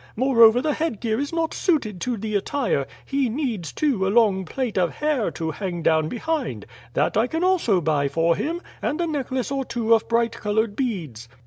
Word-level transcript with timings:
Moreover 0.15 0.63
the 0.63 0.73
headgear 0.73 1.19
is 1.19 1.31
not 1.31 1.53
suited 1.53 2.01
to 2.01 2.17
the 2.17 2.35
attire; 2.35 2.87
he 3.05 3.29
needs, 3.29 3.71
too, 3.71 4.07
a 4.07 4.09
long 4.09 4.45
plait 4.45 4.75
of 4.75 4.95
hair 4.95 5.29
to 5.33 5.51
hang 5.51 5.83
down 5.83 6.09
behind. 6.09 6.65
That 6.95 7.15
I 7.15 7.27
can 7.27 7.43
also 7.43 7.81
buy 7.81 8.07
for 8.07 8.35
him, 8.35 8.63
and 8.81 8.99
a 8.99 9.05
necklace 9.05 9.51
or 9.51 9.63
two 9.63 9.93
of 9.93 10.09
bright 10.09 10.31
coloured 10.31 10.75
beads. 10.75 11.29